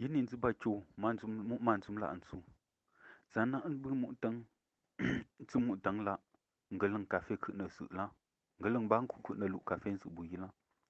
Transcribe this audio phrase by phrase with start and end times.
[0.00, 2.42] Yini nzi ba cho manzum mu manzum la ansu.
[3.34, 4.46] Zana an bu mu tang
[5.46, 6.14] tsu mu tang la
[6.72, 8.10] ngelang kafe khu na su la.
[8.58, 10.48] Ngelang bang khu khu na lu kafe su bu yi la.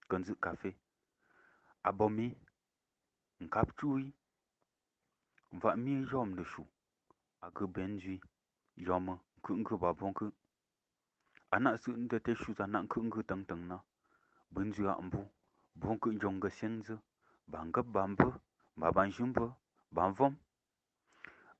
[0.08, 0.76] Kan zi kafe.
[1.82, 2.36] Abomi
[3.40, 4.12] nkap chui.
[5.50, 6.62] Va mi yom de shu.
[7.40, 8.20] Ake benji
[8.76, 10.30] yom khu ngke ba bon khu.
[11.50, 13.76] Ana su nde te shu zana khu ngke tang tang na.
[14.54, 15.20] Benji a mbu.
[15.74, 16.94] Bon khu jong ge seng zi.
[17.48, 18.32] Bangap bambu
[18.80, 19.44] ma ban shumpa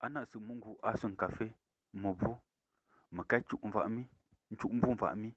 [0.04, 1.46] ana su mungu asun kafe
[1.92, 2.40] mubu
[3.10, 4.02] maka cuk va mi
[4.58, 5.30] cuk mbu va mi.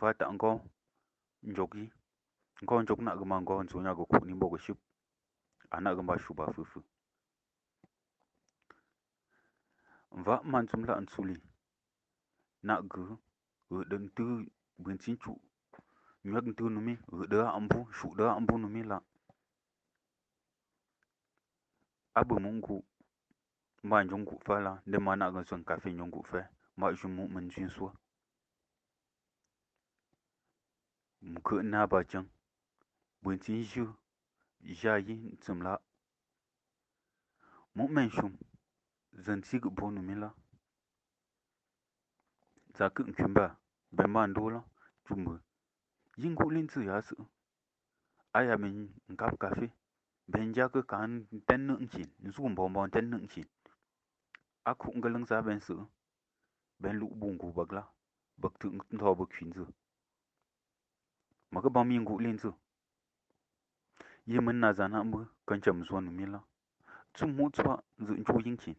[0.00, 0.50] Va ta ngo
[1.42, 1.84] njogi
[2.62, 4.78] ngo njok na gama ngo nzo nya go ku ni mbo ship
[5.74, 6.80] ana gama shuba fufu
[10.24, 11.36] va man la ansuli
[12.66, 13.02] na gu
[13.68, 14.24] gu den tu
[14.82, 15.32] bin chu
[16.24, 18.98] nyak tu numi gu ambu shu da ambu numi la
[22.20, 22.84] abu mungu
[23.82, 27.92] ma jungu fala de mana ga son kafe jungu fe, ma jumu mun jin so
[31.20, 32.26] mu ko na ba jan
[33.22, 33.94] bun tin ju,
[34.60, 35.78] ja yi tsum la.
[37.74, 38.38] Mu men shum
[39.12, 40.32] zan ti bonu mi la.
[42.76, 43.58] Za ku ba,
[43.90, 44.64] be man do la
[45.04, 45.38] tumbu
[46.16, 47.16] yin ku lin tsu ya su
[48.32, 49.66] aya min ngap kafe.
[49.66, 49.85] ben
[50.54, 53.46] ja ke kan ten nượng chin zu bon bon ten nượng chin
[54.64, 55.86] a khu nga lưng za ben su
[56.78, 57.82] ben lu bùng gu bak la
[58.36, 59.66] bak tu tho bak khwin zu
[61.50, 62.52] ma ka bam yin gu lin zu
[64.26, 66.40] yi min na zana mu kan cham zo nu mi la
[67.14, 68.76] chu mu chwa zu chu yin chin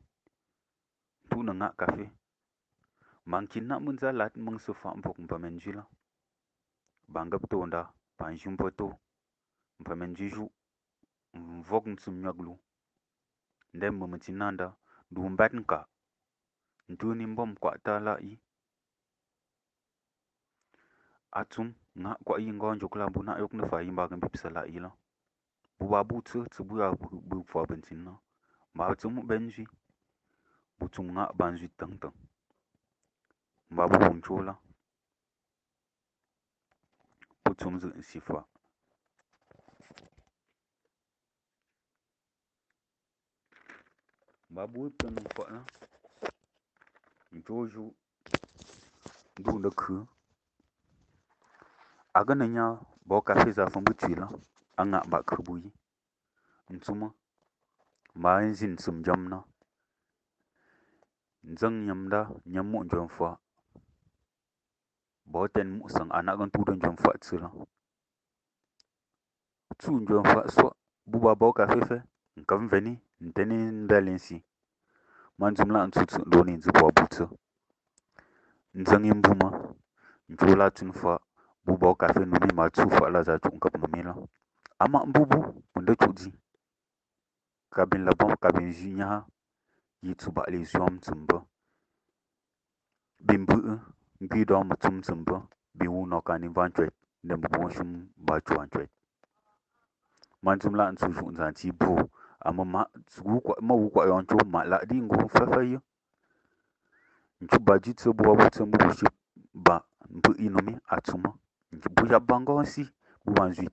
[1.30, 2.11] tu na nga cafe
[3.26, 5.84] mang chin na mun za lat mong su fa bok pa men ji la
[7.14, 7.82] bangap to nda
[8.17, 8.70] pan jum po
[11.38, 12.53] Mvok n-sim nyɔglu
[13.75, 14.67] ndem bi mi ti niŋda
[15.13, 15.80] duu m-bati n-ka
[16.89, 18.33] n-tooi nimbɔm kɔɣi taali yi
[21.39, 21.67] a tum
[22.02, 24.80] ŋha kɔɣi yiŋga jɔk la bu na yok ni fa yimba kin pipisa la yi
[24.80, 24.92] la.
[25.77, 26.87] Bu ba bu ti ti buya
[27.30, 28.14] bu vɔi bintini na
[28.76, 29.65] baa bi ti mu bɛn zwi
[30.77, 32.14] bu tum nga ban zwi tiŋtiŋ
[33.70, 34.53] m-ba bu wum choo la
[37.43, 38.45] bu tumsi n-si fa.
[44.58, 45.64] Na
[47.32, 47.94] njoju
[49.44, 50.08] du da khu
[52.14, 52.66] aga na nya
[53.06, 54.28] bo ka fi za fun bu twi la
[54.82, 55.70] anga ba khu bu yi
[56.76, 57.08] nsuma
[58.22, 59.44] ma zin sum jam na
[61.44, 63.30] nzang nyam da nyam mo jom fa
[65.32, 67.50] bo ten mu sang ana gan tu don jom fa tsu la
[69.80, 70.66] tu jom fa so
[71.06, 71.98] bu ba bo ka fi fe
[72.39, 72.94] nkam veni
[73.28, 74.46] nteni ndalensi
[75.39, 77.25] manzumla ntutsu ndoni nzi bwa butsu.
[78.80, 79.48] Nzangi mbuma
[80.31, 81.14] njula tunfa
[81.65, 83.73] buba kafe numi ma tsufa la za tun kap
[84.80, 86.31] ama mbubu munda chuji
[87.73, 89.26] kabin la bom kabin jinya
[90.03, 91.37] yi tsuba le zuam tsumba
[93.27, 93.55] bimbu
[94.23, 95.36] ngi do ma tsum tsumba
[95.77, 96.93] bi wu no kani van chwet
[97.23, 97.89] ndem bu shum
[98.26, 98.70] ba chuan
[102.47, 104.25] chwet manzumla ntsu ju nzan chi bu ama ma wu kwa, ma wu kwa yon
[104.27, 105.80] chu ma la di ngu fa fa yu
[107.41, 109.05] nchu ba ji tsu bu bu tsu bu shi
[109.53, 111.31] ba, mbu inu mi atuma
[111.71, 112.83] nchu bu ya bango si
[113.25, 113.69] bu ban zui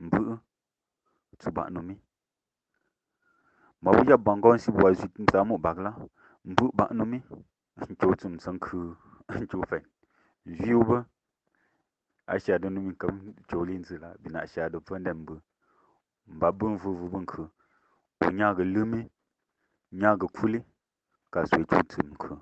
[0.00, 0.38] mbu,
[1.38, 2.00] tsu ba nu mi.
[3.82, 5.90] Ma bu ya bango si bu zui tsa mu bagla
[6.44, 7.22] mbu ba nu mi
[7.90, 8.96] nchu tsum sang khu
[9.42, 9.78] nchu fa
[10.44, 11.06] viu ba
[12.26, 15.40] a sha da nu mi kam cholin zila bina sha da pandem bu
[16.26, 17.26] ba bun vu vu bun
[18.20, 19.00] Bu nyaga limi,
[20.00, 20.58] nyaga kuli,
[21.32, 21.64] gas we
[22.20, 22.40] jum.